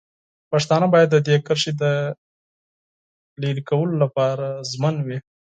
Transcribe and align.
پښتانه 0.51 0.87
باید 0.93 1.09
د 1.11 1.17
دې 1.27 1.35
کرښې 1.45 1.71
د 1.81 1.83
لرې 3.41 3.63
کولو 3.69 3.95
لپاره 4.03 4.47
ژمن 4.71 4.95
وي. 5.05 5.17